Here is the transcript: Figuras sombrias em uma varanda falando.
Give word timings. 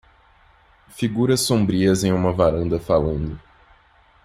Figuras 0.87 1.41
sombrias 1.41 2.03
em 2.03 2.11
uma 2.11 2.33
varanda 2.33 2.79
falando. 2.79 3.39